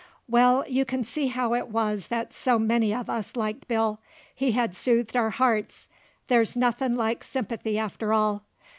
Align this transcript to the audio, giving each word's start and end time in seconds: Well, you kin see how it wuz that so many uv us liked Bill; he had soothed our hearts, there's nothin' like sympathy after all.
Well, 0.27 0.65
you 0.67 0.83
kin 0.83 1.03
see 1.03 1.27
how 1.27 1.53
it 1.53 1.67
wuz 1.67 1.97
that 2.09 2.33
so 2.33 2.57
many 2.57 2.89
uv 2.89 3.07
us 3.07 3.35
liked 3.35 3.67
Bill; 3.67 3.99
he 4.33 4.53
had 4.53 4.73
soothed 4.75 5.15
our 5.15 5.29
hearts, 5.29 5.89
there's 6.27 6.57
nothin' 6.57 6.95
like 6.95 7.23
sympathy 7.23 7.77
after 7.77 8.11
all. 8.11 8.41